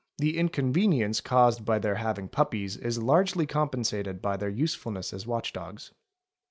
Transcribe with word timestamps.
'The 0.17 0.35
inconvenience 0.35 1.21
caused 1.21 1.63
by 1.63 1.77
their 1.77 1.93
having 1.93 2.27
puppies 2.27 2.75
is 2.75 2.97
largely 2.97 3.45
compensated 3.45 4.19
by 4.19 4.35
their 4.35 4.49
usefulness 4.49 5.13
as 5.13 5.27
watch 5.27 5.53
dogs. 5.53 5.91